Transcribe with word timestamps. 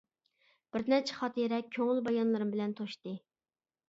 بىرنەچچە 0.77 1.17
خاتىرە 1.17 1.59
كۆڭۈل 1.75 2.01
بايانلىرىم 2.07 2.55
بىلەن 2.55 2.73
توشتى. 2.81 3.15